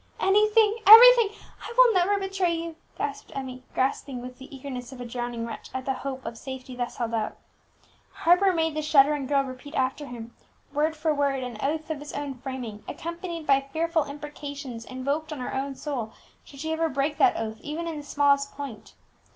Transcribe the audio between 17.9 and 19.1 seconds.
the smallest point.